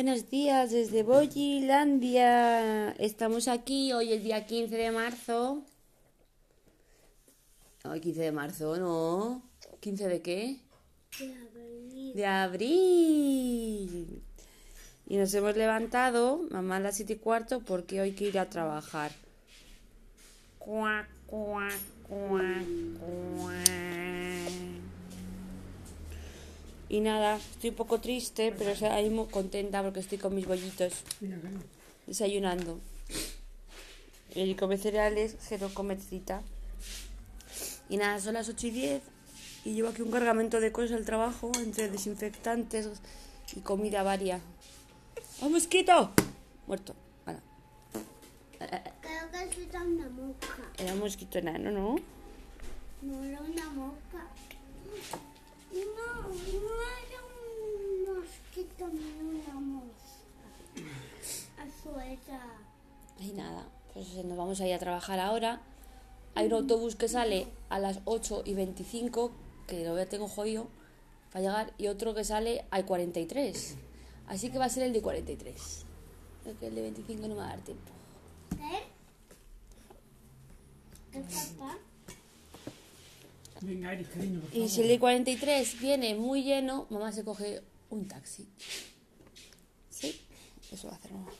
Buenos 0.00 0.30
días 0.30 0.70
desde 0.70 1.02
Boyilandia. 1.02 2.92
Estamos 3.00 3.48
aquí 3.48 3.92
hoy 3.92 4.12
el 4.12 4.22
día 4.22 4.46
15 4.46 4.76
de 4.76 4.92
marzo. 4.92 5.64
Hoy 7.82 8.00
15 8.00 8.20
de 8.20 8.30
marzo, 8.30 8.76
¿no? 8.76 9.42
¿15 9.82 9.96
de 10.06 10.22
qué? 10.22 10.60
De 11.18 11.34
abril. 11.34 12.14
De 12.14 12.26
abril. 12.26 14.22
Y 15.08 15.16
nos 15.16 15.34
hemos 15.34 15.56
levantado, 15.56 16.46
mamá 16.48 16.76
a 16.76 16.80
las 16.80 16.96
7 16.96 17.14
y 17.14 17.16
cuarto, 17.16 17.58
porque 17.58 18.00
hoy 18.00 18.10
hay 18.10 18.14
que 18.14 18.26
ir 18.26 18.38
a 18.38 18.48
trabajar. 18.48 19.10
Cuac, 20.60 21.08
cuac, 21.26 21.74
cuac, 22.06 22.64
cuac. 23.00 23.97
Y 26.88 27.00
nada, 27.00 27.36
estoy 27.36 27.70
un 27.70 27.76
poco 27.76 28.00
triste, 28.00 28.54
pero 28.56 28.72
o 28.72 28.76
sea, 28.76 28.94
ahí 28.94 29.10
muy 29.10 29.26
contenta 29.26 29.82
porque 29.82 30.00
estoy 30.00 30.18
con 30.18 30.34
mis 30.34 30.46
bollitos 30.46 30.94
desayunando. 32.06 32.80
Él 34.34 34.56
come 34.56 34.78
cereales, 34.78 35.36
Jero 35.48 35.72
come 35.74 35.96
trita. 35.96 36.42
Y 37.90 37.96
nada, 37.96 38.20
son 38.20 38.34
las 38.34 38.48
8 38.48 38.66
y 38.68 38.70
10 38.70 39.02
y 39.64 39.74
llevo 39.74 39.88
aquí 39.88 40.02
un 40.02 40.10
cargamento 40.10 40.60
de 40.60 40.72
cosas 40.72 40.92
al 40.92 41.04
trabajo, 41.04 41.52
entre 41.58 41.90
desinfectantes 41.90 42.88
y 43.54 43.60
comida 43.60 44.02
varia. 44.02 44.40
¡Oh, 45.42 45.48
mosquito! 45.50 46.12
Muerto. 46.66 46.94
Hala. 47.26 47.40
Creo 48.58 49.30
que 49.30 49.62
es 49.62 49.74
una 49.74 50.08
mosca. 50.08 50.72
Era 50.78 50.92
un 50.94 51.00
mosquito 51.00 51.38
enano, 51.38 51.70
¿no? 51.70 51.96
No 53.02 53.24
era 53.24 53.40
una 53.40 53.70
mosca. 53.70 54.26
No, 55.72 56.28
no 56.28 56.74
era 57.04 57.20
un 57.24 58.16
mosquito 58.16 58.88
ni 58.88 59.38
una 59.38 59.54
mosca. 59.60 59.98
Era. 61.96 62.40
Y 63.18 63.32
nada, 63.32 63.66
pues 63.92 64.06
nos 64.24 64.36
vamos 64.36 64.60
a 64.60 64.66
ir 64.66 64.74
a 64.74 64.78
trabajar 64.78 65.18
ahora. 65.18 65.60
Hay 66.34 66.46
un 66.46 66.52
autobús 66.52 66.96
que 66.96 67.08
sale 67.08 67.48
a 67.68 67.78
las 67.78 68.00
8 68.04 68.42
y 68.44 68.54
25, 68.54 69.32
que 69.66 69.84
lo 69.84 69.96
ya 69.96 70.06
tengo 70.06 70.28
jodido 70.28 70.68
para 71.32 71.42
llegar, 71.42 71.72
y 71.78 71.88
otro 71.88 72.14
que 72.14 72.24
sale 72.24 72.64
a 72.70 72.82
43. 72.84 73.76
Así 74.28 74.50
que 74.50 74.58
va 74.58 74.66
a 74.66 74.68
ser 74.68 74.84
el 74.84 74.92
de 74.92 75.02
43. 75.02 75.84
Creo 76.42 76.58
que 76.58 76.66
el 76.68 76.74
de 76.74 76.82
25 76.82 77.22
no 77.22 77.28
me 77.28 77.34
va 77.34 77.46
a 77.46 77.48
dar 77.48 77.60
tiempo. 77.60 77.90
¿Qué? 78.50 78.84
¿Qué 81.12 81.20
papá? 81.20 81.78
Venga, 83.47 83.47
Eric, 83.47 83.47
cariño, 83.47 83.47
por 83.47 83.47
Y 84.52 84.68
si 84.68 84.82
el 84.82 84.88
de 84.88 84.98
43 84.98 85.80
viene 85.80 86.14
muy 86.14 86.44
lleno, 86.44 86.86
mamá 86.90 87.12
se 87.12 87.24
coge 87.24 87.62
un 87.90 88.06
taxi. 88.06 88.48
Sí, 89.90 90.20
eso 90.70 90.88
va 90.88 90.94
a 90.94 90.96
hacer 90.96 91.12
mamá. 91.12 91.30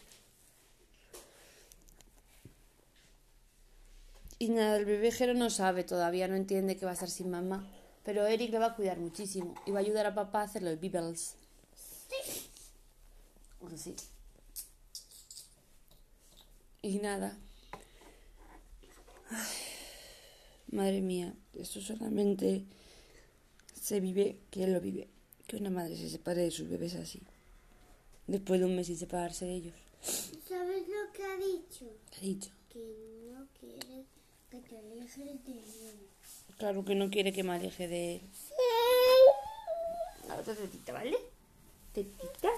Y 4.40 4.50
nada, 4.50 4.76
el 4.76 4.84
bebé 4.84 5.10
Jero 5.10 5.34
no 5.34 5.50
sabe 5.50 5.84
todavía, 5.84 6.28
no 6.28 6.36
entiende 6.36 6.76
que 6.76 6.84
va 6.84 6.92
a 6.92 6.94
estar 6.94 7.10
sin 7.10 7.30
mamá. 7.30 7.66
Pero 8.04 8.26
Eric 8.26 8.50
le 8.52 8.58
va 8.58 8.66
a 8.66 8.76
cuidar 8.76 8.98
muchísimo 8.98 9.54
y 9.66 9.70
va 9.70 9.78
a 9.78 9.82
ayudar 9.82 10.06
a 10.06 10.14
papá 10.14 10.40
a 10.40 10.44
hacer 10.44 10.62
los 10.62 10.78
bibbles. 10.80 11.34
Así. 13.74 13.94
Y 16.82 16.98
nada. 16.98 17.36
Ay, 19.30 19.77
madre 20.70 21.00
mía, 21.00 21.34
esto 21.54 21.80
solamente 21.80 22.64
se 23.80 24.00
vive, 24.00 24.38
que 24.50 24.64
él 24.64 24.72
lo 24.72 24.80
vive. 24.80 25.08
Que 25.46 25.56
una 25.56 25.70
madre 25.70 25.96
se 25.96 26.10
separe 26.10 26.42
de 26.42 26.50
sus 26.50 26.68
bebés 26.68 26.94
así. 26.94 27.22
Después 28.26 28.60
de 28.60 28.66
un 28.66 28.76
mes 28.76 28.88
sin 28.88 28.98
separarse 28.98 29.46
de 29.46 29.54
ellos. 29.54 29.74
¿Sabes 30.02 30.82
lo 30.88 31.12
que 31.12 31.24
ha 31.24 31.36
dicho? 31.36 31.86
¿Qué 32.10 32.16
ha 32.16 32.20
dicho? 32.20 32.50
Que 32.68 33.32
no 33.32 33.46
quiere 33.58 34.04
que 34.50 34.60
te 34.60 34.78
alejes 34.78 35.44
de 35.44 35.52
él. 35.52 36.08
Claro 36.58 36.84
que 36.84 36.94
no 36.94 37.08
quiere 37.10 37.32
que 37.32 37.42
me 37.42 37.52
aleje 37.52 37.88
de 37.88 38.16
él. 38.16 38.22
La 40.26 40.36
otra 40.36 40.54
tetita, 40.54 40.92
¿vale? 40.92 41.16
Tetita. 41.92 42.50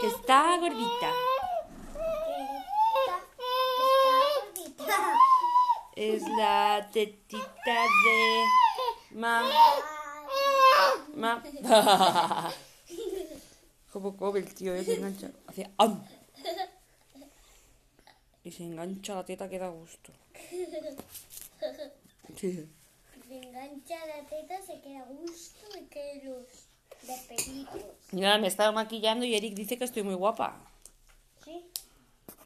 Que 0.00 0.06
está 0.08 0.58
gordita. 0.58 1.12
Que 1.94 3.02
está, 3.02 3.16
que 4.54 4.62
está 4.64 4.96
gordita. 4.96 5.14
Es 6.00 6.22
la 6.22 6.88
tetita 6.90 7.76
de... 8.04 8.44
Mam. 9.10 9.44
Mam. 11.14 11.42
Como 13.92 14.16
come 14.16 14.38
el 14.38 14.54
tío, 14.54 14.74
eh, 14.74 14.82
se 14.82 14.94
engancha. 14.94 15.30
Hace 15.46 15.70
am. 15.76 16.02
Y 18.44 18.50
se 18.50 18.62
engancha 18.62 19.14
la 19.14 19.26
teta 19.26 19.46
que 19.50 19.58
da 19.58 19.68
gusto. 19.68 20.10
Sí. 22.38 22.66
Se 23.28 23.36
engancha 23.36 24.06
la 24.06 24.24
teta, 24.26 24.62
se 24.62 24.80
queda 24.80 25.04
gusto 25.04 25.78
y 25.78 25.84
que 25.84 26.22
los 26.24 26.46
de 28.12 28.26
ahora 28.26 28.38
me 28.38 28.46
he 28.46 28.48
estado 28.48 28.72
maquillando 28.72 29.26
y 29.26 29.34
Eric 29.34 29.54
dice 29.54 29.76
que 29.76 29.84
estoy 29.84 30.02
muy 30.02 30.14
guapa. 30.14 30.56
¿Sí? 31.44 31.62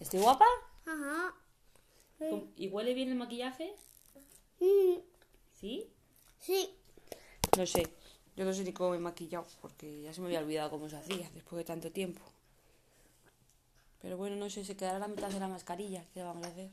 ¿Estoy 0.00 0.20
guapa? 0.20 0.44
Ajá. 0.86 1.34
¿Y 2.56 2.68
huele 2.68 2.94
bien 2.94 3.10
el 3.10 3.16
maquillaje? 3.16 3.74
¿Sí? 5.60 5.90
Sí. 6.38 6.70
No 7.56 7.66
sé. 7.66 7.88
Yo 8.36 8.44
no 8.44 8.52
sé 8.52 8.64
ni 8.64 8.72
cómo 8.72 8.90
me 8.90 8.96
he 8.96 9.00
maquillado 9.00 9.46
porque 9.60 10.02
ya 10.02 10.12
se 10.12 10.20
me 10.20 10.26
había 10.26 10.40
olvidado 10.40 10.70
cómo 10.70 10.88
se 10.88 10.96
hacía 10.96 11.30
después 11.34 11.58
de 11.58 11.64
tanto 11.64 11.90
tiempo. 11.92 12.20
Pero 14.02 14.16
bueno, 14.16 14.36
no 14.36 14.50
sé, 14.50 14.64
se 14.64 14.76
quedará 14.76 14.98
la 14.98 15.08
mitad 15.08 15.30
de 15.30 15.40
la 15.40 15.48
mascarilla. 15.48 16.04
¿Qué 16.12 16.22
vamos 16.22 16.44
a 16.44 16.48
hacer? 16.48 16.70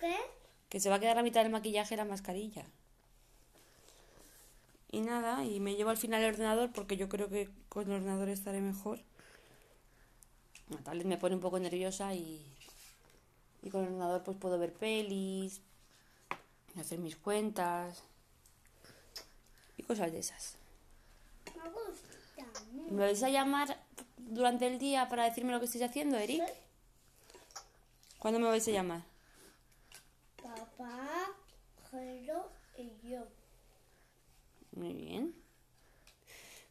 ¿Qué? 0.00 0.16
Que 0.68 0.80
se 0.80 0.90
va 0.90 0.96
a 0.96 1.00
quedar 1.00 1.16
la 1.16 1.22
mitad 1.22 1.42
del 1.42 1.52
maquillaje 1.52 1.96
la 1.96 2.04
mascarilla. 2.04 2.66
Y 4.92 5.00
nada, 5.00 5.44
y 5.44 5.60
me 5.60 5.76
llevo 5.76 5.90
al 5.90 5.96
final 5.96 6.22
el 6.22 6.34
ordenador 6.34 6.72
porque 6.72 6.96
yo 6.96 7.08
creo 7.08 7.28
que 7.28 7.48
con 7.68 7.86
el 7.86 7.92
ordenador 7.92 8.28
estaré 8.28 8.60
mejor. 8.60 9.00
La 10.68 10.78
tablet 10.78 11.06
me 11.06 11.16
pone 11.16 11.36
un 11.36 11.40
poco 11.40 11.58
nerviosa 11.58 12.14
y, 12.14 12.44
y 13.62 13.70
con 13.70 13.82
el 13.82 13.88
ordenador 13.88 14.22
pues 14.22 14.36
puedo 14.36 14.58
ver 14.58 14.72
pelis, 14.72 15.60
hacer 16.78 16.98
mis 16.98 17.16
cuentas 17.16 18.02
y 19.76 19.82
cosas 19.82 20.12
de 20.12 20.18
esas. 20.18 20.56
Me 21.56 21.68
gusta. 21.70 22.62
mucho. 22.72 22.92
¿Me 22.94 23.02
vais 23.02 23.22
a 23.22 23.28
llamar 23.28 23.78
durante 24.16 24.66
el 24.66 24.78
día 24.78 25.08
para 25.08 25.24
decirme 25.24 25.52
lo 25.52 25.58
que 25.58 25.66
estáis 25.66 25.84
haciendo, 25.84 26.16
Eric? 26.16 26.42
¿Cuándo 28.18 28.38
me 28.38 28.46
vais 28.46 28.66
a 28.68 28.70
llamar? 28.70 29.02
Papá, 30.42 31.32
Jero 31.90 32.50
y 32.76 33.08
yo. 33.08 33.26
Muy 34.72 34.92
bien. 34.92 35.34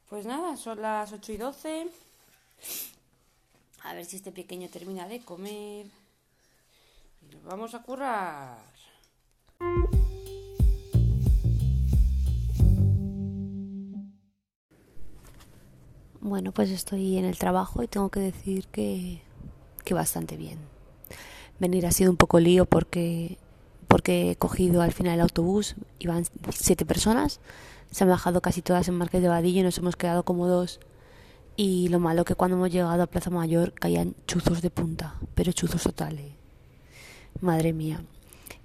Pues 0.10 0.26
nada, 0.26 0.58
son 0.58 0.82
las 0.82 1.12
8 1.12 1.32
y 1.34 1.38
12. 1.38 1.88
A 3.84 3.94
ver 3.94 4.06
si 4.06 4.16
este 4.18 4.32
pequeño 4.32 4.70
termina 4.70 5.08
de 5.08 5.22
comer. 5.22 5.88
Vamos 7.46 7.74
a 7.74 7.82
currar. 7.82 8.58
Bueno, 16.22 16.52
pues 16.52 16.70
estoy 16.70 17.18
en 17.18 17.26
el 17.26 17.38
trabajo 17.38 17.82
y 17.82 17.88
tengo 17.88 18.10
que 18.10 18.20
decir 18.20 18.68
que, 18.68 19.22
que 19.84 19.94
bastante 19.94 20.38
bien. 20.38 20.60
Venir 21.60 21.86
ha 21.86 21.92
sido 21.92 22.12
un 22.12 22.18
poco 22.18 22.40
lío 22.40 22.66
porque, 22.66 23.38
porque 23.88 24.32
he 24.32 24.36
cogido 24.36 24.82
al 24.82 24.92
final 24.92 25.16
el 25.16 25.22
autobús, 25.22 25.76
iban 25.98 26.26
siete 26.52 26.86
personas, 26.86 27.40
se 27.92 28.04
han 28.04 28.10
bajado 28.10 28.42
casi 28.42 28.62
todas 28.62 28.88
en 28.88 28.96
Marqués 28.96 29.22
de 29.22 29.28
Vadillo 29.28 29.62
y 29.62 29.64
nos 29.64 29.78
hemos 29.78 29.96
quedado 29.96 30.24
como 30.24 30.48
dos. 30.48 30.80
Y 31.56 31.90
lo 31.90 32.00
malo 32.00 32.26
que 32.26 32.36
cuando 32.36 32.58
hemos 32.58 32.72
llegado 32.72 33.02
a 33.02 33.08
Plaza 33.08 33.30
Mayor 33.30 33.74
caían 33.74 34.16
chuzos 34.28 34.62
de 34.62 34.70
punta, 34.70 35.16
pero 35.36 35.52
chuzos 35.52 35.84
totales. 35.84 36.39
Madre 37.42 37.74
mía. 37.74 38.04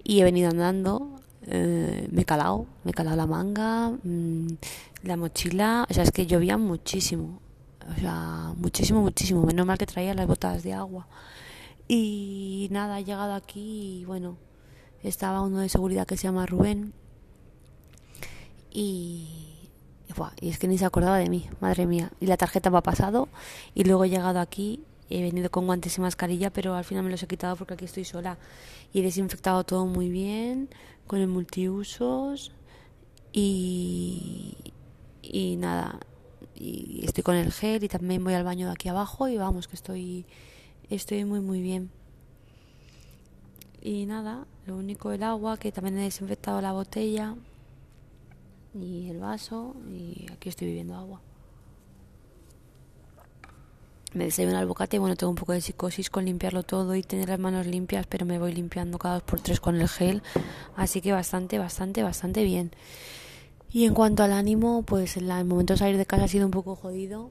Y 0.02 0.20
he 0.20 0.24
venido 0.24 0.50
andando, 0.50 1.20
eh, 1.46 2.08
me 2.10 2.22
he 2.22 2.24
calado, 2.24 2.66
me 2.84 2.90
he 2.90 2.94
calado 2.94 3.16
la 3.16 3.26
manga, 3.26 3.90
mm, 3.90 4.48
la 5.02 5.16
mochila, 5.16 5.86
o 5.88 5.94
sea, 5.94 6.02
es 6.02 6.10
que 6.10 6.26
llovía 6.26 6.58
muchísimo, 6.58 7.40
o 7.90 8.00
sea, 8.00 8.52
muchísimo, 8.56 9.02
muchísimo. 9.02 9.42
Menos 9.42 9.66
mal 9.66 9.78
que 9.78 9.86
traía 9.86 10.14
las 10.14 10.26
botas 10.26 10.62
de 10.62 10.72
agua. 10.72 11.06
Y 11.88 12.68
nada, 12.70 13.00
he 13.00 13.04
llegado 13.04 13.34
aquí 13.34 14.00
y 14.00 14.04
bueno, 14.06 14.38
estaba 15.02 15.42
uno 15.42 15.58
de 15.60 15.68
seguridad 15.68 16.06
que 16.06 16.16
se 16.16 16.24
llama 16.24 16.46
Rubén. 16.46 16.94
Y, 18.70 19.68
y, 20.40 20.48
es 20.48 20.58
que 20.58 20.66
ni 20.66 20.78
se 20.78 20.84
acordaba 20.84 21.18
de 21.18 21.28
mí, 21.28 21.48
madre 21.60 21.86
mía. 21.86 22.10
Y 22.20 22.26
la 22.26 22.36
tarjeta 22.36 22.70
me 22.70 22.78
ha 22.78 22.82
pasado 22.82 23.28
y 23.74 23.84
luego 23.84 24.04
he 24.04 24.10
llegado 24.10 24.40
aquí, 24.40 24.82
he 25.10 25.22
venido 25.22 25.50
con 25.50 25.66
guantes 25.66 25.98
y 25.98 26.00
mascarilla, 26.00 26.50
pero 26.50 26.74
al 26.74 26.84
final 26.84 27.04
me 27.04 27.10
los 27.10 27.22
he 27.22 27.26
quitado 27.26 27.56
porque 27.56 27.74
aquí 27.74 27.84
estoy 27.84 28.04
sola. 28.04 28.38
Y 28.92 29.00
he 29.00 29.02
desinfectado 29.02 29.64
todo 29.64 29.86
muy 29.86 30.08
bien 30.08 30.68
con 31.06 31.20
el 31.20 31.28
multiusos 31.28 32.52
y, 33.32 34.56
y 35.22 35.56
nada, 35.56 36.00
y 36.54 37.04
estoy 37.04 37.22
con 37.22 37.36
el 37.36 37.52
gel 37.52 37.84
y 37.84 37.88
también 37.88 38.22
voy 38.24 38.34
al 38.34 38.44
baño 38.44 38.66
de 38.66 38.72
aquí 38.72 38.88
abajo 38.88 39.28
y 39.28 39.36
vamos, 39.36 39.68
que 39.68 39.76
estoy, 39.76 40.24
estoy 40.88 41.24
muy, 41.24 41.40
muy 41.40 41.60
bien. 41.60 41.90
Y 43.82 44.06
nada, 44.06 44.46
lo 44.66 44.76
único 44.76 45.12
el 45.12 45.22
agua, 45.22 45.58
que 45.58 45.70
también 45.72 45.98
he 45.98 46.04
desinfectado 46.04 46.60
la 46.62 46.72
botella 46.72 47.36
y 48.74 49.10
el 49.10 49.18
vaso 49.18 49.76
y 49.90 50.26
aquí 50.32 50.48
estoy 50.48 50.68
viviendo 50.68 50.94
agua. 50.94 51.20
Me 54.14 54.26
desayuno 54.26 54.58
al 54.58 54.66
bocate, 54.66 55.00
bueno, 55.00 55.16
tengo 55.16 55.30
un 55.30 55.36
poco 55.36 55.52
de 55.52 55.60
psicosis 55.60 56.08
con 56.08 56.24
limpiarlo 56.24 56.62
todo 56.62 56.94
y 56.94 57.02
tener 57.02 57.28
las 57.28 57.40
manos 57.40 57.66
limpias, 57.66 58.06
pero 58.06 58.24
me 58.24 58.38
voy 58.38 58.54
limpiando 58.54 58.96
cada 58.96 59.14
dos 59.14 59.24
por 59.24 59.40
tres 59.40 59.58
con 59.58 59.74
el 59.80 59.88
gel, 59.88 60.22
así 60.76 61.00
que 61.00 61.12
bastante, 61.12 61.58
bastante, 61.58 62.04
bastante 62.04 62.44
bien. 62.44 62.70
Y 63.72 63.86
en 63.86 63.92
cuanto 63.92 64.22
al 64.22 64.32
ánimo, 64.32 64.82
pues 64.82 65.16
el 65.16 65.26
momento 65.44 65.72
de 65.72 65.78
salir 65.78 65.96
de 65.96 66.06
casa 66.06 66.24
ha 66.24 66.28
sido 66.28 66.46
un 66.46 66.52
poco 66.52 66.76
jodido. 66.76 67.30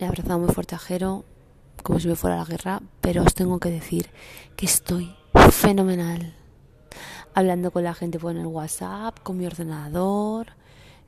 He 0.00 0.06
abrazado 0.06 0.40
muy 0.40 0.52
fuerte 0.52 0.74
a 0.74 0.78
Jero, 0.78 1.24
como 1.84 2.00
si 2.00 2.08
me 2.08 2.16
fuera 2.16 2.34
a 2.34 2.38
la 2.40 2.44
guerra, 2.44 2.82
pero 3.00 3.22
os 3.22 3.32
tengo 3.32 3.60
que 3.60 3.70
decir 3.70 4.10
que 4.56 4.66
estoy 4.66 5.14
fenomenal. 5.52 6.34
Hablando 7.32 7.70
con 7.70 7.84
la 7.84 7.94
gente 7.94 8.18
por 8.18 8.34
el 8.34 8.44
WhatsApp, 8.44 9.20
con 9.22 9.36
mi 9.36 9.46
ordenador, 9.46 10.48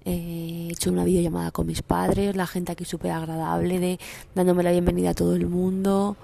he 0.04 0.68
hecho 0.70 0.90
una 0.90 1.04
videollamada 1.04 1.50
con 1.50 1.66
mis 1.66 1.82
padres, 1.82 2.36
la 2.36 2.46
gente 2.46 2.72
aquí 2.72 2.84
súper 2.84 3.12
agradable, 3.12 3.78
de, 3.78 4.00
dándome 4.34 4.62
la 4.62 4.72
bienvenida 4.72 5.10
a 5.10 5.14
todo 5.14 5.34
el 5.34 5.46
mundo, 5.46 6.16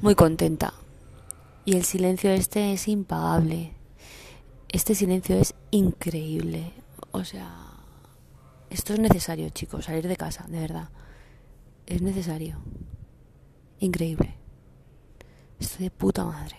muy 0.00 0.14
contenta. 0.14 0.74
Y 1.64 1.76
el 1.76 1.84
silencio 1.84 2.30
este 2.30 2.72
es 2.72 2.88
impagable. 2.88 3.72
Este 4.70 4.94
silencio 4.94 5.36
es 5.36 5.54
increíble. 5.70 6.72
O 7.10 7.24
sea, 7.24 7.54
esto 8.70 8.92
es 8.94 9.00
necesario, 9.00 9.48
chicos, 9.50 9.86
salir 9.86 10.08
de 10.08 10.16
casa, 10.16 10.44
de 10.48 10.60
verdad. 10.60 10.88
Es 11.86 12.02
necesario. 12.02 12.58
Increíble. 13.80 14.34
Estoy 15.58 15.84
de 15.84 15.90
puta 15.90 16.24
madre. 16.24 16.56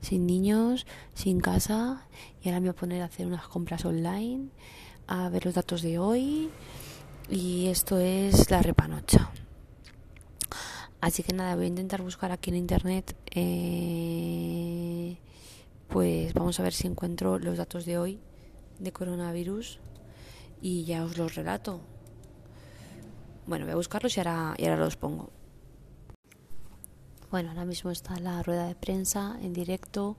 Sin 0.00 0.26
niños, 0.26 0.86
sin 1.14 1.40
casa, 1.40 2.06
y 2.42 2.48
ahora 2.48 2.60
me 2.60 2.68
voy 2.68 2.76
a 2.76 2.80
poner 2.80 3.02
a 3.02 3.06
hacer 3.06 3.26
unas 3.26 3.48
compras 3.48 3.84
online, 3.84 4.50
a 5.08 5.28
ver 5.30 5.44
los 5.44 5.54
datos 5.54 5.82
de 5.82 5.98
hoy, 5.98 6.50
y 7.28 7.66
esto 7.66 7.98
es 7.98 8.50
la 8.50 8.62
repanocha. 8.62 9.30
Así 11.00 11.22
que 11.22 11.32
nada, 11.32 11.56
voy 11.56 11.64
a 11.64 11.68
intentar 11.68 12.02
buscar 12.02 12.30
aquí 12.30 12.50
en 12.50 12.56
internet, 12.56 13.16
eh, 13.30 15.18
pues 15.88 16.34
vamos 16.34 16.60
a 16.60 16.62
ver 16.62 16.72
si 16.72 16.86
encuentro 16.86 17.38
los 17.38 17.56
datos 17.56 17.84
de 17.84 17.98
hoy 17.98 18.20
de 18.78 18.92
coronavirus 18.92 19.80
y 20.60 20.84
ya 20.84 21.04
os 21.04 21.16
los 21.16 21.34
relato. 21.34 21.80
Bueno, 23.46 23.64
voy 23.64 23.72
a 23.72 23.76
buscarlos 23.76 24.16
y 24.16 24.20
ahora, 24.20 24.54
y 24.58 24.66
ahora 24.66 24.84
los 24.84 24.96
pongo. 24.96 25.30
Bueno, 27.30 27.50
ahora 27.50 27.64
mismo 27.64 27.90
está 27.90 28.18
la 28.18 28.42
rueda 28.42 28.66
de 28.66 28.74
prensa 28.74 29.38
en 29.40 29.52
directo. 29.52 30.16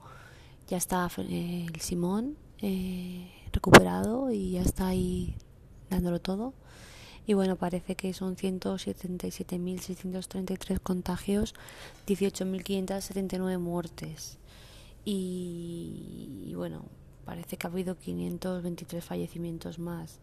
Ya 0.68 0.78
está 0.78 1.10
eh, 1.18 1.68
el 1.74 1.82
Simón 1.82 2.38
eh, 2.60 3.32
recuperado 3.52 4.32
y 4.32 4.52
ya 4.52 4.62
está 4.62 4.88
ahí 4.88 5.36
dándolo 5.90 6.20
todo. 6.20 6.54
Y 7.26 7.34
bueno, 7.34 7.56
parece 7.58 7.96
que 7.96 8.14
son 8.14 8.36
177.633 8.36 10.80
contagios, 10.80 11.54
18.579 12.08 13.60
muertes. 13.60 14.38
Y, 15.06 16.44
y, 16.48 16.56
bueno, 16.56 16.86
parece 17.26 17.58
que 17.58 17.68
ha 17.68 17.70
habido 17.70 17.96
523 17.98 19.06
fallecimientos 19.06 19.78
más. 19.78 20.20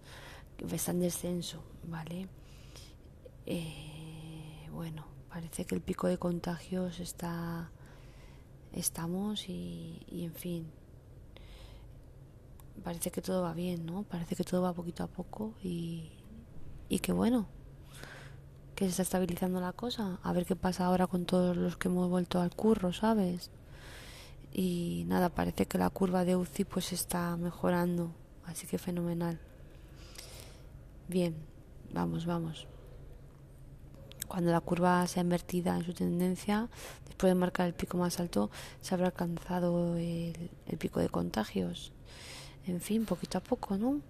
Está 0.72 0.90
en 0.90 0.98
descenso, 1.00 1.62
¿vale? 1.84 2.26
Eh, 3.46 4.68
bueno, 4.72 5.06
parece 5.28 5.64
que 5.64 5.76
el 5.76 5.80
pico 5.80 6.08
de 6.08 6.18
contagios 6.18 6.98
está 6.98 7.70
estamos 8.72 9.48
y, 9.48 10.04
y, 10.10 10.24
en 10.24 10.34
fin 10.34 10.66
parece 12.84 13.10
que 13.10 13.22
todo 13.22 13.42
va 13.42 13.52
bien 13.54 13.86
no 13.86 14.02
parece 14.04 14.36
que 14.36 14.44
todo 14.44 14.62
va 14.62 14.72
poquito 14.72 15.02
a 15.02 15.08
poco 15.08 15.54
y, 15.62 16.12
y 16.88 16.98
que 17.00 17.12
bueno 17.12 17.46
que 18.76 18.84
se 18.84 18.90
está 18.90 19.02
estabilizando 19.02 19.58
la 19.58 19.72
cosa. 19.72 20.20
A 20.22 20.32
ver 20.34 20.44
qué 20.44 20.54
pasa 20.54 20.84
ahora 20.84 21.06
con 21.06 21.24
todos 21.24 21.56
los 21.56 21.78
que 21.78 21.88
hemos 21.88 22.10
vuelto 22.10 22.40
al 22.40 22.54
curro 22.54 22.92
sabes 22.92 23.50
y 24.52 25.04
nada 25.08 25.30
parece 25.30 25.66
que 25.66 25.78
la 25.78 25.90
curva 25.90 26.24
de 26.24 26.36
UCI 26.36 26.64
pues 26.64 26.92
está 26.92 27.36
mejorando 27.36 28.12
así 28.44 28.66
que 28.66 28.78
fenomenal. 28.78 29.40
Bien 31.08 31.34
vamos 31.92 32.26
vamos. 32.26 32.68
Cuando 34.28 34.50
la 34.50 34.60
curva 34.60 35.06
sea 35.06 35.22
invertida 35.22 35.76
en 35.76 35.84
su 35.84 35.94
tendencia, 35.94 36.68
después 37.06 37.30
de 37.30 37.34
marcar 37.34 37.68
el 37.68 37.74
pico 37.74 37.96
más 37.96 38.18
alto, 38.20 38.50
se 38.80 38.94
habrá 38.94 39.06
alcanzado 39.06 39.96
el, 39.96 40.50
el 40.66 40.78
pico 40.78 41.00
de 41.00 41.08
contagios. 41.08 41.92
En 42.66 42.80
fin, 42.80 43.04
poquito 43.04 43.38
a 43.38 43.40
poco, 43.40 43.76
¿no? 43.76 44.00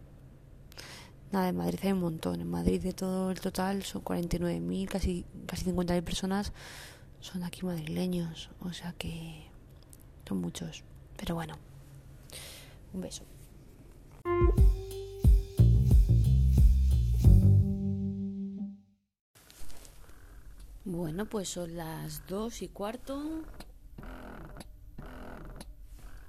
Nada, 1.31 1.49
en 1.49 1.57
Madrid 1.57 1.79
hay 1.83 1.93
un 1.93 2.01
montón. 2.01 2.41
En 2.41 2.49
Madrid 2.49 2.81
de 2.81 2.93
todo 2.93 3.31
el 3.31 3.41
total 3.41 3.83
son 3.83 4.03
49.000, 4.03 4.89
casi, 4.89 5.25
casi 5.47 5.65
50.000 5.65 6.03
personas 6.03 6.53
son 7.21 7.43
aquí 7.43 7.65
madrileños. 7.65 8.51
O 8.61 8.73
sea 8.73 8.93
que 8.93 9.47
son 10.27 10.41
muchos. 10.41 10.85
Pero 11.17 11.35
bueno, 11.35 11.57
un 12.93 13.01
beso. 13.01 13.25
Bueno, 20.85 21.27
pues 21.27 21.49
son 21.49 21.77
las 21.77 22.27
dos 22.29 22.63
y 22.63 22.69
cuarto. 22.69 23.43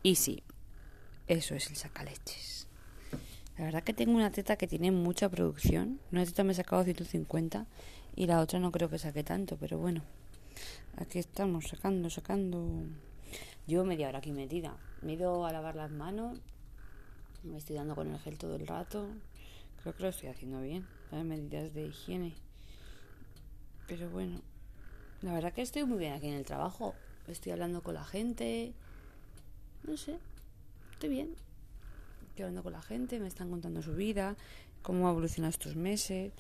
Y 0.02 0.16
sí, 0.16 0.42
eso 1.28 1.56
es 1.56 1.70
el 1.70 1.76
sacaleches. 1.76 2.68
La 3.58 3.66
verdad 3.66 3.84
que 3.84 3.94
tengo 3.94 4.14
una 4.14 4.32
teta 4.32 4.56
que 4.56 4.68
tiene 4.68 4.92
mucha 4.92 5.30
producción. 5.30 6.00
Una 6.12 6.26
teta 6.26 6.44
me 6.44 6.52
he 6.52 6.56
sacado 6.56 6.84
150 6.84 7.66
y 8.16 8.28
la 8.28 8.40
otra 8.40 8.60
no 8.60 8.72
creo 8.72 8.90
que 8.90 9.00
saque 9.00 9.24
tanto, 9.24 9.58
pero 9.58 9.78
bueno. 9.78 10.04
Aquí 10.96 11.20
estamos 11.20 11.68
sacando, 11.68 12.10
sacando. 12.10 12.84
Llevo 13.66 13.84
media 13.84 14.08
hora 14.08 14.20
aquí 14.20 14.32
metida. 14.32 14.78
Me 15.02 15.14
he 15.14 15.16
ido 15.16 15.46
a 15.46 15.52
lavar 15.52 15.76
las 15.76 15.92
manos. 15.92 16.40
Me 17.44 17.58
estoy 17.58 17.76
dando 17.76 17.96
con 17.96 18.12
el 18.12 18.20
gel 18.20 18.38
todo 18.38 18.56
el 18.56 18.68
rato. 18.68 19.10
Creo 19.82 19.96
que 19.96 20.04
lo 20.04 20.10
estoy 20.10 20.30
haciendo 20.30 20.62
bien. 20.62 20.88
Las 21.12 21.26
medidas 21.26 21.74
de 21.74 21.88
higiene. 21.88 22.36
Pero 23.88 24.10
bueno, 24.10 24.42
la 25.22 25.34
verdad 25.34 25.54
que 25.54 25.62
estoy 25.62 25.84
muy 25.86 25.98
bien 25.98 26.14
aquí 26.14 26.28
en 26.28 26.36
el 26.36 26.46
trabajo. 26.46 26.94
Estoy 27.28 27.52
hablando 27.52 27.82
con 27.82 27.96
la 27.96 28.04
gente. 28.04 28.74
No 29.84 29.98
sé, 29.98 30.20
estoy 30.98 31.10
bien. 31.10 31.36
Estoy 32.30 32.46
hablando 32.46 32.64
con 32.64 32.74
la 32.74 32.82
gente, 32.82 33.20
me 33.20 33.28
están 33.28 33.52
contando 33.52 33.84
su 33.84 33.94
vida, 33.94 34.36
cómo 34.82 35.08
ha 35.08 35.12
evolucionado 35.12 35.52
estos 35.52 35.76
meses. 35.76 36.34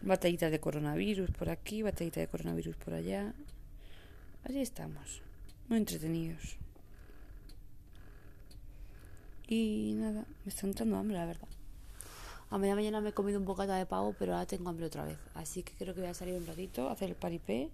Batallita 0.00 0.48
de 0.48 0.60
coronavirus 0.60 1.32
por 1.32 1.48
aquí, 1.50 1.82
batallita 1.82 2.20
de 2.20 2.28
coronavirus 2.28 2.76
por 2.76 2.94
allá. 2.94 3.34
Así 4.44 4.60
estamos, 4.60 5.22
muy 5.68 5.78
entretenidos. 5.78 6.56
Y 9.48 9.94
nada, 9.96 10.24
me 10.44 10.50
está 10.50 10.68
entrando 10.68 10.98
hambre, 10.98 11.16
la 11.16 11.26
verdad. 11.26 11.48
A 12.50 12.58
media 12.58 12.76
mañana 12.76 13.00
me 13.00 13.08
he 13.08 13.12
comido 13.12 13.40
un 13.40 13.44
bocata 13.44 13.74
de 13.76 13.86
pavo, 13.86 14.14
pero 14.16 14.34
ahora 14.34 14.46
tengo 14.46 14.70
hambre 14.70 14.86
otra 14.86 15.04
vez. 15.04 15.18
Así 15.34 15.64
que 15.64 15.72
creo 15.72 15.94
que 15.94 16.00
voy 16.02 16.10
a 16.10 16.14
salir 16.14 16.34
un 16.34 16.46
ratito 16.46 16.90
hacer 16.90 17.08
el 17.08 17.16
paripé. 17.16 17.70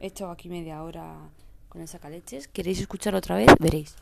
He 0.00 0.08
estado 0.08 0.30
aquí 0.30 0.50
media 0.50 0.82
hora 0.82 1.30
con 1.70 1.80
el 1.80 1.88
sacaleches. 1.88 2.46
¿Queréis 2.48 2.80
escuchar 2.80 3.14
otra 3.14 3.36
vez? 3.36 3.48
Veréis. 3.58 3.96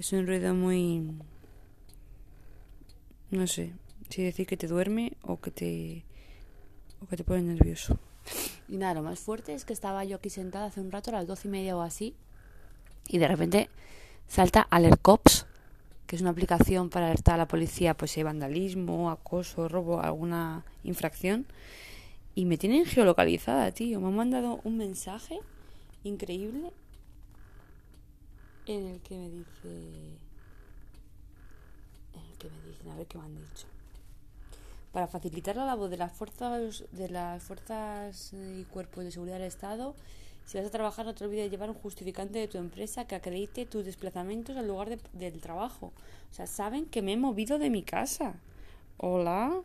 Es 0.00 0.14
un 0.14 0.26
ruido 0.26 0.54
muy... 0.54 1.12
No 3.30 3.46
sé 3.46 3.74
si 4.08 4.22
decir 4.22 4.46
que 4.46 4.56
te 4.56 4.66
duerme 4.66 5.12
o 5.20 5.38
que 5.42 5.50
te... 5.50 6.06
o 7.02 7.06
que 7.06 7.18
te 7.18 7.22
pone 7.22 7.42
nervioso. 7.42 7.98
Y 8.66 8.78
nada, 8.78 8.94
lo 8.94 9.02
más 9.02 9.20
fuerte 9.20 9.52
es 9.52 9.66
que 9.66 9.74
estaba 9.74 10.02
yo 10.06 10.16
aquí 10.16 10.30
sentada 10.30 10.64
hace 10.64 10.80
un 10.80 10.90
rato, 10.90 11.10
a 11.10 11.12
las 11.12 11.26
doce 11.26 11.48
y 11.48 11.50
media 11.50 11.76
o 11.76 11.82
así, 11.82 12.14
y 13.08 13.18
de 13.18 13.28
repente 13.28 13.68
salta 14.26 14.62
Alercops, 14.70 15.44
que 16.06 16.16
es 16.16 16.22
una 16.22 16.30
aplicación 16.30 16.88
para 16.88 17.08
alertar 17.08 17.34
a 17.34 17.38
la 17.38 17.48
policía 17.48 17.92
pues 17.94 18.12
si 18.12 18.20
hay 18.20 18.24
vandalismo, 18.24 19.10
acoso, 19.10 19.68
robo, 19.68 20.00
alguna 20.00 20.64
infracción 20.82 21.44
y 22.34 22.46
me 22.46 22.56
tienen 22.56 22.86
geolocalizada, 22.86 23.70
tío. 23.72 24.00
Me 24.00 24.06
han 24.06 24.16
mandado 24.16 24.60
un 24.64 24.78
mensaje 24.78 25.40
increíble 26.04 26.72
en 28.66 28.86
el 28.86 29.00
que 29.00 29.16
me 29.16 29.30
dice 29.30 30.18
en 32.14 32.20
el 32.30 32.38
que 32.38 32.50
me 32.50 32.60
dicen, 32.66 32.88
a 32.90 32.96
ver 32.96 33.06
qué 33.06 33.18
me 33.18 33.24
han 33.24 33.34
dicho. 33.34 33.66
Para 34.92 35.06
facilitar 35.06 35.56
la 35.56 35.64
labor 35.64 35.88
de 35.88 35.96
las 35.96 36.12
fuerzas 36.12 36.84
de 36.92 37.08
las 37.08 37.42
fuerzas 37.42 38.32
y 38.32 38.64
cuerpos 38.64 39.04
de 39.04 39.12
seguridad 39.12 39.38
del 39.38 39.46
Estado 39.46 39.94
Si 40.44 40.58
vas 40.58 40.66
a 40.66 40.70
trabajar, 40.70 41.06
no 41.06 41.14
te 41.14 41.24
olvides 41.24 41.44
de 41.44 41.50
llevar 41.50 41.70
un 41.70 41.76
justificante 41.76 42.38
de 42.38 42.48
tu 42.48 42.58
empresa 42.58 43.06
que 43.06 43.14
acredite 43.14 43.66
tus 43.66 43.84
desplazamientos 43.84 44.56
al 44.56 44.66
lugar 44.66 44.98
del 45.12 45.40
trabajo. 45.40 45.92
O 46.30 46.34
sea, 46.34 46.46
saben 46.46 46.86
que 46.86 47.02
me 47.02 47.12
he 47.12 47.16
movido 47.16 47.58
de 47.58 47.70
mi 47.70 47.82
casa. 47.82 48.34
Hola. 48.96 49.62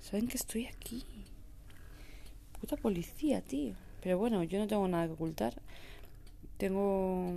Saben 0.00 0.28
que 0.28 0.36
estoy 0.36 0.66
aquí. 0.66 1.04
Puta 2.60 2.76
policía, 2.76 3.42
tío. 3.42 3.74
Pero 4.02 4.18
bueno, 4.18 4.42
yo 4.44 4.58
no 4.58 4.66
tengo 4.66 4.86
nada 4.88 5.06
que 5.06 5.12
ocultar. 5.12 5.60
Tengo 6.58 7.32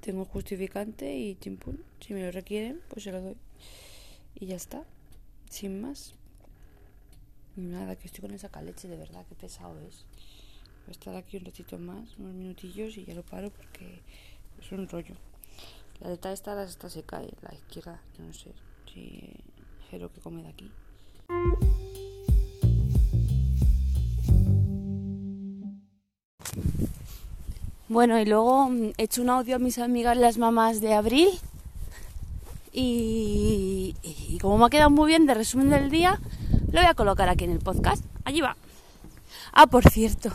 tengo 0.00 0.24
justificante 0.24 1.14
y 1.14 1.36
chimpún. 1.36 1.82
Si 2.00 2.14
me 2.14 2.24
lo 2.24 2.32
requieren, 2.32 2.80
pues 2.88 3.04
se 3.04 3.12
lo 3.12 3.20
doy. 3.20 3.36
Y 4.34 4.46
ya 4.46 4.56
está. 4.56 4.84
Sin 5.50 5.80
más. 5.80 6.14
Nada, 7.56 7.96
que 7.96 8.06
estoy 8.06 8.22
con 8.22 8.32
esa 8.32 8.48
caleche, 8.48 8.88
de 8.88 8.96
verdad, 8.96 9.26
qué 9.28 9.34
pesado 9.34 9.78
es. 9.80 10.06
Voy 10.86 10.88
a 10.88 10.90
estar 10.92 11.14
aquí 11.16 11.36
un 11.36 11.44
ratito 11.44 11.78
más, 11.78 12.18
unos 12.18 12.34
minutillos 12.34 12.96
y 12.96 13.04
ya 13.04 13.14
lo 13.14 13.22
paro 13.22 13.50
porque 13.50 14.00
es 14.58 14.72
un 14.72 14.88
rollo. 14.88 15.14
La 16.00 16.08
de 16.08 16.14
esta, 16.32 16.62
esta 16.62 16.88
se 16.88 17.02
cae, 17.02 17.30
la 17.42 17.52
izquierda, 17.52 18.00
no 18.18 18.32
sé 18.32 18.54
si 18.92 19.34
es 19.92 20.00
lo 20.00 20.10
que 20.10 20.20
come 20.20 20.42
de 20.42 20.48
aquí. 20.48 20.70
Bueno, 27.90 28.20
y 28.20 28.24
luego 28.24 28.68
mm, 28.68 28.92
he 28.98 29.02
hecho 29.02 29.20
un 29.20 29.30
audio 29.30 29.56
a 29.56 29.58
mis 29.58 29.80
amigas 29.80 30.16
las 30.16 30.38
mamás 30.38 30.80
de 30.80 30.94
abril. 30.94 31.28
Y, 32.72 33.96
como 34.40 34.58
me 34.58 34.66
ha 34.66 34.70
quedado 34.70 34.90
muy 34.90 35.08
bien 35.08 35.26
de 35.26 35.34
resumen 35.34 35.70
del 35.70 35.90
día, 35.90 36.20
lo 36.70 36.80
voy 36.80 36.88
a 36.88 36.94
colocar 36.94 37.28
aquí 37.28 37.46
en 37.46 37.50
el 37.50 37.58
podcast. 37.58 38.04
Allí 38.24 38.42
va. 38.42 38.56
Ah, 39.52 39.66
por 39.66 39.90
cierto, 39.90 40.30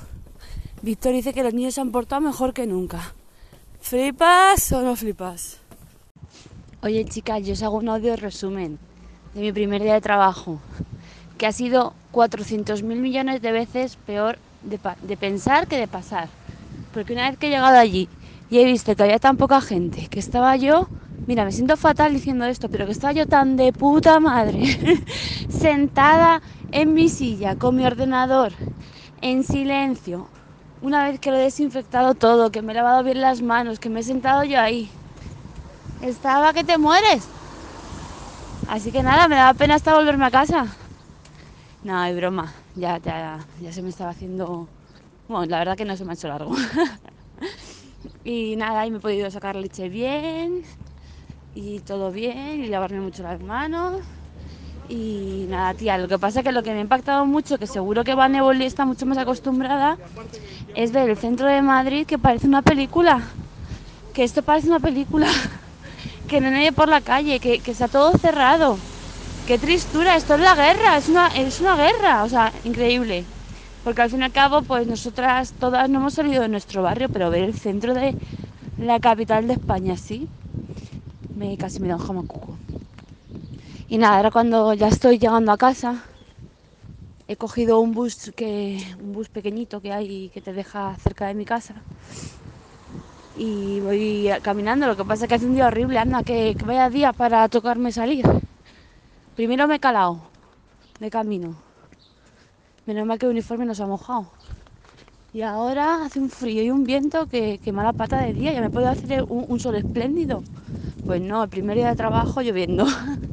Víctor 0.82 1.14
dice 1.14 1.34
que 1.34 1.44
los 1.44 1.54
niños 1.54 1.76
se 1.76 1.80
han 1.80 1.94
portado 1.94 2.20
mejor 2.20 2.54
que 2.54 2.68
nunca. 2.68 3.14
¿Flipas 3.80 4.74
o 4.74 4.82
no 4.82 4.98
flipas? 4.98 5.62
Oye, 6.84 7.06
chicas, 7.06 7.42
yo 7.46 7.54
os 7.54 7.64
hago 7.64 7.78
un 7.78 7.88
audio 7.88 8.18
resumen 8.18 8.80
de 9.34 9.40
mi 9.40 9.54
primer 9.54 9.82
día 9.82 9.94
de 9.94 10.02
trabajo, 10.02 10.60
que 11.38 11.48
ha 11.48 11.54
sido 11.54 11.94
400.000 12.12 12.84
millones 12.84 13.42
de 13.42 13.54
veces 13.54 13.96
peor 13.96 14.40
de 14.62 15.16
pensar 15.16 15.68
que 15.70 15.78
de 15.78 15.88
pasar 15.88 16.28
porque 16.96 17.12
una 17.12 17.30
vez 17.30 17.38
que 17.38 17.48
he 17.48 17.50
llegado 17.50 17.78
allí 17.78 18.08
y 18.50 18.60
he 18.60 18.64
visto 18.64 18.96
que 18.96 19.04
había 19.04 19.20
tan 19.20 19.36
poca 19.36 19.60
gente, 19.60 20.08
que 20.08 20.18
estaba 20.18 20.56
yo, 20.56 20.88
mira, 21.26 21.44
me 21.44 21.52
siento 21.52 21.76
fatal 21.76 22.14
diciendo 22.14 22.46
esto, 22.46 22.70
pero 22.70 22.86
que 22.86 22.94
estaba 22.94 23.12
yo 23.12 23.28
tan 23.28 23.58
de 23.58 23.74
puta 23.74 24.22
madre, 24.22 24.62
sentada 25.50 26.42
en 26.72 26.94
mi 26.94 27.10
silla 27.10 27.58
con 27.58 27.76
mi 27.76 27.86
ordenador, 27.86 28.54
en 29.20 29.44
silencio, 29.44 30.30
una 30.80 31.04
vez 31.04 31.20
que 31.20 31.32
lo 31.32 31.36
he 31.36 31.42
desinfectado 31.42 32.16
todo, 32.16 32.50
que 32.50 32.62
me 32.62 32.72
he 32.72 32.76
lavado 32.76 33.04
bien 33.04 33.20
las 33.20 33.42
manos, 33.42 33.78
que 33.78 33.90
me 33.90 34.00
he 34.00 34.04
sentado 34.04 34.46
yo 34.46 34.62
ahí, 34.62 34.90
estaba 36.02 36.54
que 36.54 36.64
te 36.64 36.78
mueres. 36.78 37.28
Así 38.70 38.94
que 38.94 39.04
nada, 39.04 39.28
me 39.28 39.36
daba 39.36 39.54
pena 39.54 39.76
hasta 39.76 39.94
volverme 39.96 40.28
a 40.28 40.32
casa. 40.32 40.66
No, 41.84 42.00
hay 42.00 42.16
broma, 42.16 42.54
ya, 42.74 43.00
ya, 43.00 43.46
ya 43.60 43.74
se 43.74 43.82
me 43.82 43.90
estaba 43.90 44.12
haciendo 44.12 44.70
bueno, 45.28 45.46
la 45.48 45.60
verdad 45.60 45.78
que 45.78 45.86
no 45.86 45.98
se 45.98 46.06
me 46.06 46.12
ha 46.12 46.14
hecho 46.14 46.28
largo. 46.28 46.56
y 48.24 48.56
nada, 48.56 48.82
ahí 48.82 48.92
me 48.92 48.98
he 48.98 49.02
podido 49.02 49.30
sacar 49.32 49.56
leche 49.56 49.90
bien 49.90 50.64
y 51.56 51.80
todo 51.80 52.12
bien 52.12 52.64
y 52.64 52.68
lavarme 52.68 53.00
mucho 53.00 53.24
las 53.24 53.42
manos. 53.42 54.02
Y 54.88 55.48
nada, 55.50 55.74
tía, 55.74 55.98
lo 55.98 56.08
que 56.08 56.20
pasa 56.20 56.40
es 56.42 56.46
que 56.46 56.52
lo 56.52 56.62
que 56.62 56.72
me 56.72 56.78
ha 56.78 56.82
impactado 56.82 57.26
mucho, 57.26 57.58
que 57.58 57.66
seguro 57.66 58.04
que 58.04 58.14
Van 58.14 58.36
está 58.62 58.86
mucho 58.86 59.06
más 59.08 59.18
acostumbrada, 59.18 59.98
es 60.76 60.92
ver 60.92 61.10
el 61.10 61.18
centro 61.18 61.48
de 61.48 61.62
Madrid 61.62 62.06
que 62.06 62.20
parece 62.20 62.48
una 62.48 62.62
película. 62.62 63.22
Que 64.14 64.24
esto 64.24 64.44
parece 64.44 64.68
una 64.68 64.80
película. 64.80 65.28
que 66.28 66.40
no 66.40 66.48
hay 66.48 66.54
nadie 66.54 66.72
por 66.72 66.88
la 66.88 67.02
calle, 67.02 67.40
que, 67.40 67.60
que 67.60 67.72
está 67.72 67.88
todo 67.88 68.12
cerrado. 68.18 68.78
Qué 69.48 69.58
tristura, 69.58 70.16
esto 70.16 70.36
es 70.36 70.42
la 70.42 70.56
guerra, 70.56 70.98
es 70.98 71.10
una, 71.10 71.28
es 71.28 71.62
una 71.62 71.76
guerra, 71.76 72.24
o 72.24 72.30
sea, 72.30 72.52
increíble. 72.64 73.26
Porque 73.86 74.02
al 74.02 74.10
fin 74.10 74.22
y 74.22 74.24
al 74.24 74.32
cabo, 74.32 74.64
pues 74.64 74.88
nosotras 74.88 75.54
todas 75.60 75.88
no 75.92 76.00
hemos 76.00 76.16
salido 76.16 76.42
de 76.42 76.48
nuestro 76.50 76.82
barrio, 76.82 77.08
pero 77.08 77.30
ver 77.30 77.44
el 77.44 77.54
centro 77.54 77.94
de 77.94 78.16
la 78.80 79.00
capital 79.00 79.46
de 79.46 79.54
España 79.54 79.96
sí, 79.96 80.28
me 81.36 81.56
casi 81.56 81.80
me 81.84 81.88
da 81.90 81.98
un 81.98 82.02
jamacuco. 82.02 82.58
Y 83.88 84.00
nada, 84.00 84.18
ahora 84.18 84.32
cuando 84.32 84.74
ya 84.74 84.88
estoy 84.88 85.20
llegando 85.20 85.52
a 85.52 85.58
casa, 85.58 86.04
he 87.28 87.36
cogido 87.36 87.80
un 87.80 87.94
bus 87.94 88.32
que 88.36 88.82
un 89.00 89.14
bus 89.14 89.30
pequeñito 89.30 89.80
que 89.80 89.94
hay 89.94 90.30
que 90.30 90.42
te 90.42 90.52
deja 90.52 90.96
cerca 90.96 91.28
de 91.28 91.36
mi 91.36 91.46
casa. 91.46 91.76
Y 93.38 93.82
voy 93.82 94.32
caminando 94.42 94.88
lo 94.88 94.98
que 94.98 95.06
pasa 95.06 95.26
es 95.26 95.30
que 95.30 95.36
hace 95.36 95.46
un 95.46 95.54
día 95.54 95.68
horrible 95.68 96.00
anda 96.00 96.24
que, 96.24 96.56
que 96.58 96.66
vaya 96.66 96.90
día 96.90 97.14
para 97.14 97.48
tocarme 97.50 97.92
salir. 97.92 98.26
Primero 99.36 99.68
me 99.68 99.76
he 99.76 99.80
calado 99.80 100.22
de 101.00 101.12
camino 101.12 101.75
Menos 102.86 103.06
mal 103.08 103.18
que 103.18 103.26
el 103.26 103.32
uniforme 103.32 103.66
nos 103.66 103.80
ha 103.80 103.88
mojado. 103.88 104.28
Y 105.34 105.42
ahora 105.42 106.06
hace 106.06 106.20
un 106.20 106.30
frío 106.30 106.64
y 106.64 106.70
un 106.70 106.86
viento 106.86 107.26
que, 107.26 107.60
que 107.64 107.72
mala 107.72 107.94
pata 107.94 108.20
de 108.20 108.34
día. 108.34 108.54
Ya 108.54 108.62
me 108.62 108.70
puedo 108.70 108.88
hacer 108.88 109.26
un, 109.28 109.60
sol 109.60 109.76
espléndido. 109.76 110.44
Pues 111.06 111.22
no, 111.22 111.44
el 111.44 111.50
primer 111.50 111.76
día 111.76 111.90
de 111.90 111.96
trabajo 111.96 112.42
lloviendo. 112.42 112.86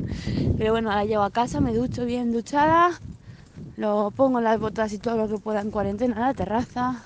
Pero 0.59 0.73
bueno, 0.73 0.91
ahora 0.91 1.05
llego 1.05 1.23
a 1.23 1.31
casa, 1.31 1.61
me 1.61 1.75
ducho 1.75 2.05
bien 2.05 2.33
duchada. 2.33 2.91
Lo 3.77 4.11
pongo 4.17 4.39
en 4.39 4.45
las 4.45 4.59
botas 4.59 4.93
y 4.93 4.99
todo 4.99 5.17
lo 5.17 5.29
que 5.29 5.39
pueda 5.39 5.61
en 5.61 5.71
cuarentena 5.71 6.17
a 6.17 6.29
la 6.29 6.35
terraza. 6.35 7.03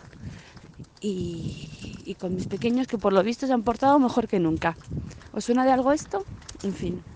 Y, 1.01 1.69
y 2.07 2.15
con 2.15 2.35
mis 2.35 2.47
pequeños 2.47 2.87
que 2.87 2.97
por 2.97 3.13
lo 3.13 3.23
visto 3.23 3.47
se 3.47 3.53
han 3.53 3.65
portado 3.65 3.99
mejor 3.99 4.29
que 4.29 4.39
nunca. 4.39 4.77
¿Os 5.35 5.45
suena 5.45 5.65
de 5.65 5.73
algo 5.73 5.93
esto? 5.93 6.25
En 6.63 6.73
fin. 6.73 7.16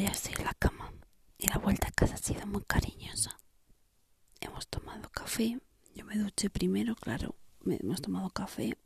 Ya 0.00 0.08
estoy 0.08 0.34
en 0.38 0.44
la 0.44 0.54
cama. 0.54 0.92
Y 1.38 1.46
la 1.48 1.58
vuelta 1.58 1.88
a 1.88 1.92
casa 1.92 2.14
ha 2.14 2.18
sido 2.18 2.46
muy 2.46 2.62
cariñosa. 2.64 3.38
Hemos 4.40 4.66
tomado 4.68 5.08
café. 5.10 5.60
Yo 5.94 6.04
me 6.04 6.16
duché 6.18 6.50
primero, 6.50 6.96
claro. 6.96 7.36
Hemos 7.66 8.00
tomado 8.02 8.28
café. 8.30 8.76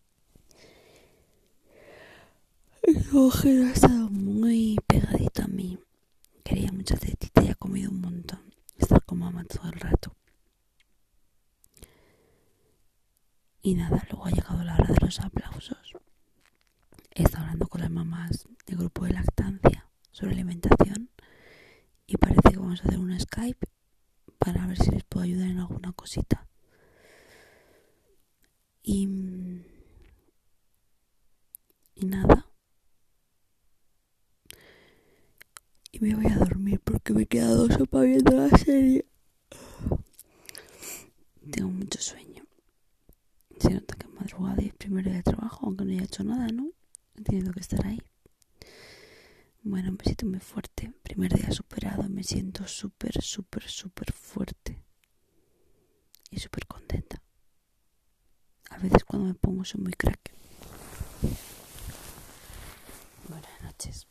El 2.82 3.04
ojero 3.16 3.66
ha 3.66 3.70
estado 3.72 4.08
muy 4.10 4.76
pegadito 4.86 5.42
a 5.42 5.46
mí. 5.46 5.78
Quería 6.44 6.72
mucha 6.72 6.96
tetita 6.96 7.42
y 7.42 7.48
ha 7.48 7.54
comido 7.54 7.90
un 7.90 8.00
montón. 8.00 8.54
Estar 8.76 9.02
con 9.04 9.18
mamá 9.18 9.44
todo 9.44 9.66
el 9.70 9.80
rato. 9.80 10.14
Y 13.62 13.74
nada, 13.74 14.06
luego 14.10 14.26
ha 14.26 14.30
llegado 14.30 14.62
la 14.62 14.74
hora 14.74 14.92
de 14.92 15.04
los 15.04 15.20
aplausos. 15.20 15.92
He 17.14 17.22
estado 17.22 17.44
hablando 17.44 17.66
con 17.66 17.80
las 17.80 17.90
mamás 17.90 18.46
del 18.66 18.78
grupo 18.78 19.04
de 19.04 19.12
lactancia 19.12 19.88
sobre 20.12 20.32
alimentación 20.32 20.97
y 22.08 22.16
parece 22.16 22.40
que 22.50 22.56
vamos 22.56 22.80
a 22.80 22.84
hacer 22.88 22.98
un 22.98 23.20
Skype 23.20 23.68
para 24.38 24.66
ver 24.66 24.78
si 24.78 24.90
les 24.90 25.04
puedo 25.04 25.24
ayudar 25.24 25.48
en 25.50 25.58
alguna 25.58 25.92
cosita. 25.92 26.48
Y, 28.82 29.06
y 31.94 32.06
nada. 32.06 32.46
Y 35.92 36.00
me 36.00 36.14
voy 36.14 36.26
a 36.28 36.38
dormir 36.38 36.80
porque 36.80 37.12
me 37.12 37.22
he 37.22 37.26
quedado 37.26 37.70
sopa 37.70 38.00
viendo 38.00 38.32
la 38.32 38.56
serie. 38.56 39.04
Tengo 41.50 41.68
mucho 41.68 42.00
sueño. 42.00 42.44
Se 43.60 43.70
nota 43.70 43.96
que 43.96 44.08
madrugada 44.08 44.62
y 44.62 44.72
primero 44.72 45.10
de 45.10 45.22
trabajo, 45.22 45.66
aunque 45.66 45.84
no 45.84 45.92
haya 45.92 46.04
hecho 46.04 46.24
nada, 46.24 46.46
¿no? 46.48 46.70
He 47.16 47.22
tenido 47.22 47.52
que 47.52 47.60
estar 47.60 47.86
ahí. 47.86 48.00
Bueno, 49.68 49.92
me 49.92 50.02
siento 50.02 50.24
muy 50.24 50.40
fuerte. 50.40 50.94
Primer 51.02 51.30
día 51.34 51.50
superado, 51.52 52.08
me 52.08 52.24
siento 52.24 52.66
súper, 52.66 53.20
súper, 53.20 53.64
súper 53.68 54.12
fuerte. 54.12 54.82
Y 56.30 56.40
súper 56.40 56.66
contenta. 56.66 57.20
A 58.70 58.78
veces 58.78 59.04
cuando 59.04 59.28
me 59.28 59.34
pongo 59.34 59.66
soy 59.66 59.82
muy 59.82 59.92
crack. 59.92 60.32
Buenas 63.28 63.62
noches. 63.62 64.06